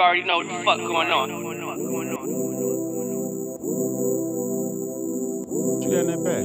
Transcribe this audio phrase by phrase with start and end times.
[0.00, 1.28] you already know what the fuck going on.
[1.30, 1.56] What
[5.84, 6.42] you got in that bag?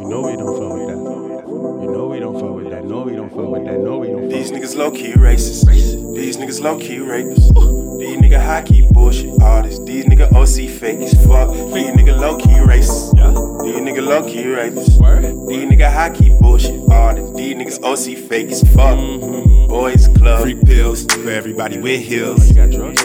[0.00, 0.98] You know we don't fuck with that.
[1.84, 2.84] You know we don't fuck with that.
[2.84, 3.78] No, we don't fuck with that.
[3.78, 4.28] No, we don't.
[4.28, 5.66] These niggas low key racist.
[6.16, 8.00] These niggas low key rapists.
[8.00, 9.84] These nigga high key bullshit artists.
[9.84, 11.50] These nigga OC fake as fuck.
[11.50, 13.12] These nigga low key racist.
[13.62, 14.98] These nigga low key rapists.
[15.48, 17.36] These nigga high key bullshit artists.
[17.36, 18.98] These niggas OC fake as fuck.
[18.98, 19.63] Mm-hmm.
[20.94, 21.14] Boys club.
[21.14, 22.56] Free pills for everybody with heels.
[22.56, 23.02] You drugs?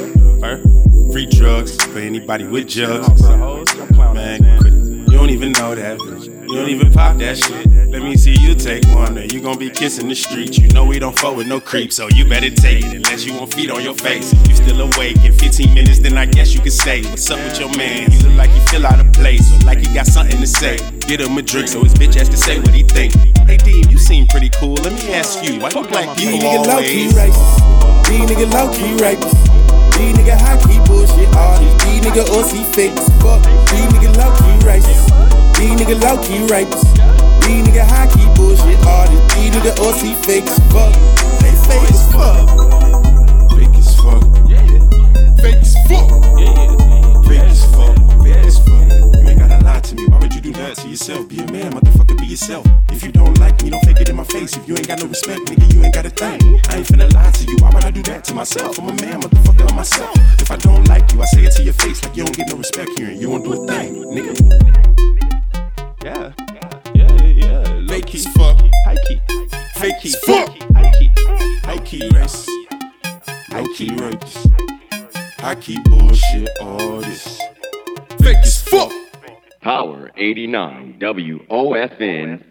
[1.11, 3.21] Free drugs for anybody with jugs.
[3.23, 4.73] Man, quit.
[4.73, 6.25] You don't even know that bitch.
[6.25, 7.67] You don't even pop that shit.
[7.89, 10.57] Let me see you take one, or you gon' be kissing the streets.
[10.57, 13.33] You know we don't fuck with no creeps, so you better take it unless you
[13.33, 14.33] want feet on your face.
[14.47, 17.59] You still awake in 15 minutes, then I guess you can say what's up with
[17.59, 18.11] your man.
[18.11, 20.77] He look like he feel out of place, or like he got something to say.
[21.07, 23.13] Get him a drink so his bitch has to say what he think.
[23.47, 24.73] Hey Deem, you seem pretty cool.
[24.75, 27.78] Let me ask you, why you black people nigga low key always?
[28.09, 29.37] These nigga low key rapists.
[29.93, 31.85] These nigga high key bullshit artists.
[31.85, 33.43] These nigga OC fake as fuck.
[33.69, 35.05] These nigga low key racist.
[35.57, 36.89] These nigga low key rapists.
[37.45, 39.35] These nigga high key bullshit artists.
[39.35, 41.28] These nigga OC fake as fuck.
[51.69, 52.65] Man, motherfucker, be yourself.
[52.89, 54.55] If you don't like me, don't fake it in my face.
[54.57, 56.59] If you ain't got no respect, nigga, you ain't got a thing.
[56.69, 57.57] I ain't finna lie to you.
[57.59, 58.79] Why would I do that to myself?
[58.79, 60.15] I'm a man, motherfucker, I'm myself.
[60.41, 62.49] If I don't like you, I say it to your face like you don't get
[62.49, 64.35] no respect here and you won't do a thing, nigga.
[66.03, 66.33] Yeah.
[66.95, 67.63] Yeah, yeah.
[67.81, 68.19] Low Fake key.
[68.37, 68.57] fuck.
[68.85, 69.19] High key.
[69.75, 70.13] Fake Key.
[70.25, 70.49] fuck.
[70.73, 71.11] High key.
[71.67, 72.49] Low key racist.
[73.51, 74.47] Low key rapist.
[75.39, 77.39] High key bullshit artists.
[78.21, 78.91] Fake as fuck.
[79.61, 82.43] Power 89 WOFN